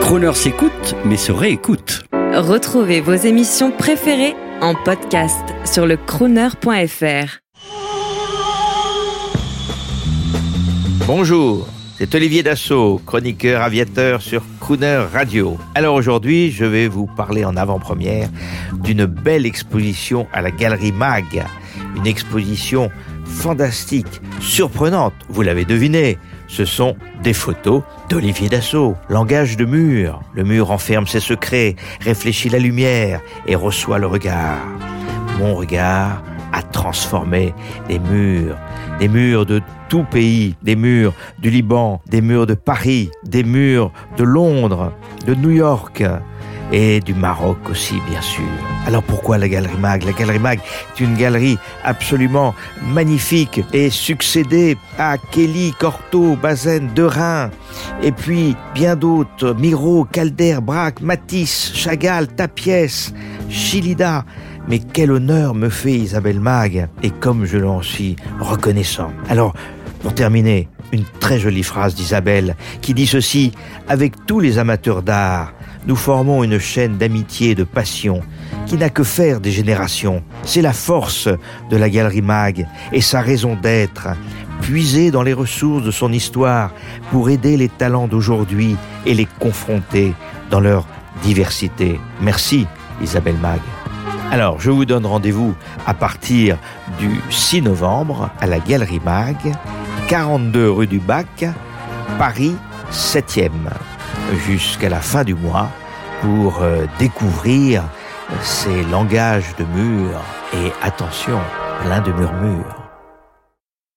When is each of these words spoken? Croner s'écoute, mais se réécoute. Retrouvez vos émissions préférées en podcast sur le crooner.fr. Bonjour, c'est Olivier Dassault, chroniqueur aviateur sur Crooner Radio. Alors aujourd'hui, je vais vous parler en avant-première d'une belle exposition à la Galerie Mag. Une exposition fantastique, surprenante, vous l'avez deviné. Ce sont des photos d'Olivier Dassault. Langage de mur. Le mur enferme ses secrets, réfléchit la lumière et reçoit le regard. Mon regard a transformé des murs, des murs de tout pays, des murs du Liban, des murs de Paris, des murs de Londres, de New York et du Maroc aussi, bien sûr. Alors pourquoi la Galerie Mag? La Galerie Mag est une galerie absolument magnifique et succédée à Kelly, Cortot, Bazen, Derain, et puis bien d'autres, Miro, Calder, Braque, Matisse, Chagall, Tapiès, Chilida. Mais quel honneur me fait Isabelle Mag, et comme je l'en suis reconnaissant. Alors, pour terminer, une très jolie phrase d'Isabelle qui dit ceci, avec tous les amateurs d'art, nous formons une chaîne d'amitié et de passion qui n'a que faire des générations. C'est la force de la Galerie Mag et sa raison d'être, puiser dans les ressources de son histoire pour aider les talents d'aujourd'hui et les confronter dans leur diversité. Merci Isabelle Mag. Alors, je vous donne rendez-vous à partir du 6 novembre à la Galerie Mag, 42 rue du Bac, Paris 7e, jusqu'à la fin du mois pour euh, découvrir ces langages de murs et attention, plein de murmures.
Croner 0.00 0.32
s'écoute, 0.34 0.94
mais 1.04 1.16
se 1.16 1.32
réécoute. 1.32 2.04
Retrouvez 2.12 3.00
vos 3.00 3.14
émissions 3.14 3.70
préférées 3.70 4.34
en 4.60 4.74
podcast 4.74 5.44
sur 5.64 5.86
le 5.86 5.96
crooner.fr. 5.96 7.38
Bonjour, 11.06 11.68
c'est 11.98 12.14
Olivier 12.14 12.42
Dassault, 12.42 13.00
chroniqueur 13.04 13.62
aviateur 13.62 14.22
sur 14.22 14.42
Crooner 14.60 15.04
Radio. 15.12 15.58
Alors 15.74 15.94
aujourd'hui, 15.94 16.50
je 16.50 16.64
vais 16.64 16.88
vous 16.88 17.06
parler 17.06 17.44
en 17.44 17.56
avant-première 17.56 18.28
d'une 18.82 19.04
belle 19.04 19.46
exposition 19.46 20.26
à 20.32 20.42
la 20.42 20.50
Galerie 20.50 20.92
Mag. 20.92 21.44
Une 21.96 22.06
exposition 22.06 22.90
fantastique, 23.26 24.20
surprenante, 24.40 25.14
vous 25.28 25.42
l'avez 25.42 25.64
deviné. 25.64 26.18
Ce 26.46 26.64
sont 26.64 26.96
des 27.22 27.32
photos 27.32 27.82
d'Olivier 28.08 28.48
Dassault. 28.48 28.96
Langage 29.08 29.56
de 29.56 29.64
mur. 29.64 30.20
Le 30.34 30.44
mur 30.44 30.70
enferme 30.70 31.06
ses 31.06 31.20
secrets, 31.20 31.76
réfléchit 32.00 32.48
la 32.48 32.58
lumière 32.58 33.20
et 33.46 33.56
reçoit 33.56 33.98
le 33.98 34.06
regard. 34.06 34.58
Mon 35.38 35.54
regard 35.54 36.22
a 36.52 36.62
transformé 36.62 37.52
des 37.88 37.98
murs, 37.98 38.56
des 39.00 39.08
murs 39.08 39.46
de 39.46 39.60
tout 39.88 40.04
pays, 40.04 40.54
des 40.62 40.76
murs 40.76 41.12
du 41.40 41.50
Liban, 41.50 42.00
des 42.06 42.20
murs 42.20 42.46
de 42.46 42.54
Paris, 42.54 43.10
des 43.24 43.42
murs 43.42 43.90
de 44.16 44.24
Londres, 44.24 44.92
de 45.26 45.34
New 45.34 45.50
York 45.50 46.04
et 46.72 47.00
du 47.00 47.14
Maroc 47.14 47.58
aussi, 47.70 47.94
bien 48.08 48.20
sûr. 48.22 48.44
Alors 48.86 49.02
pourquoi 49.02 49.38
la 49.38 49.48
Galerie 49.48 49.78
Mag? 49.78 50.02
La 50.04 50.12
Galerie 50.12 50.38
Mag 50.38 50.60
est 50.60 51.00
une 51.00 51.14
galerie 51.14 51.58
absolument 51.84 52.54
magnifique 52.88 53.62
et 53.72 53.90
succédée 53.90 54.76
à 54.98 55.16
Kelly, 55.18 55.72
Cortot, 55.78 56.36
Bazen, 56.36 56.90
Derain, 56.94 57.50
et 58.02 58.12
puis 58.12 58.56
bien 58.74 58.96
d'autres, 58.96 59.54
Miro, 59.54 60.04
Calder, 60.04 60.58
Braque, 60.62 61.00
Matisse, 61.00 61.72
Chagall, 61.74 62.28
Tapiès, 62.28 63.14
Chilida. 63.48 64.24
Mais 64.66 64.78
quel 64.78 65.10
honneur 65.10 65.54
me 65.54 65.68
fait 65.68 65.92
Isabelle 65.92 66.40
Mag, 66.40 66.88
et 67.02 67.10
comme 67.10 67.44
je 67.44 67.58
l'en 67.58 67.82
suis 67.82 68.16
reconnaissant. 68.40 69.12
Alors, 69.28 69.54
pour 70.00 70.14
terminer, 70.14 70.68
une 70.92 71.04
très 71.20 71.38
jolie 71.38 71.62
phrase 71.62 71.94
d'Isabelle 71.94 72.56
qui 72.80 72.94
dit 72.94 73.06
ceci, 73.06 73.52
avec 73.88 74.26
tous 74.26 74.40
les 74.40 74.58
amateurs 74.58 75.02
d'art, 75.02 75.52
nous 75.86 75.96
formons 75.96 76.42
une 76.42 76.58
chaîne 76.58 76.96
d'amitié 76.96 77.50
et 77.50 77.54
de 77.54 77.64
passion 77.64 78.20
qui 78.66 78.76
n'a 78.76 78.90
que 78.90 79.02
faire 79.02 79.40
des 79.40 79.50
générations. 79.50 80.22
C'est 80.44 80.62
la 80.62 80.72
force 80.72 81.28
de 81.70 81.76
la 81.76 81.90
Galerie 81.90 82.22
Mag 82.22 82.66
et 82.92 83.00
sa 83.00 83.20
raison 83.20 83.56
d'être, 83.56 84.08
puiser 84.62 85.10
dans 85.10 85.22
les 85.22 85.32
ressources 85.32 85.84
de 85.84 85.90
son 85.90 86.12
histoire 86.12 86.72
pour 87.10 87.28
aider 87.30 87.56
les 87.56 87.68
talents 87.68 88.08
d'aujourd'hui 88.08 88.76
et 89.04 89.14
les 89.14 89.26
confronter 89.38 90.14
dans 90.50 90.60
leur 90.60 90.86
diversité. 91.22 92.00
Merci 92.20 92.66
Isabelle 93.02 93.38
Mag. 93.40 93.60
Alors, 94.30 94.60
je 94.60 94.70
vous 94.70 94.84
donne 94.84 95.06
rendez-vous 95.06 95.54
à 95.86 95.94
partir 95.94 96.56
du 96.98 97.20
6 97.30 97.62
novembre 97.62 98.30
à 98.40 98.46
la 98.46 98.58
Galerie 98.58 99.00
Mag, 99.04 99.36
42 100.08 100.70
rue 100.70 100.86
du 100.86 100.98
Bac, 100.98 101.44
Paris 102.18 102.54
7e, 102.90 103.50
jusqu'à 104.46 104.88
la 104.88 105.00
fin 105.00 105.24
du 105.24 105.34
mois 105.34 105.68
pour 106.20 106.62
euh, 106.62 106.86
découvrir 106.98 107.84
ces 108.42 108.82
langages 108.84 109.54
de 109.58 109.64
murs 109.64 110.22
et 110.54 110.72
attention, 110.82 111.38
plein 111.82 112.00
de 112.00 112.12
murmures. 112.12 112.83